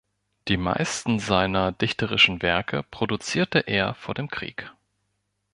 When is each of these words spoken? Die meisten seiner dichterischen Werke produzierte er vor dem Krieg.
Die 0.47 0.57
meisten 0.57 1.19
seiner 1.19 1.71
dichterischen 1.73 2.41
Werke 2.41 2.81
produzierte 2.89 3.59
er 3.59 3.93
vor 3.93 4.15
dem 4.15 4.29
Krieg. 4.29 4.71